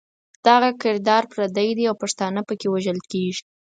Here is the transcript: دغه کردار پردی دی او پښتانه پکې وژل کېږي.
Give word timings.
دغه 0.47 0.69
کردار 0.81 1.23
پردی 1.33 1.69
دی 1.77 1.83
او 1.89 1.95
پښتانه 2.03 2.41
پکې 2.47 2.67
وژل 2.69 2.99
کېږي. 3.11 3.43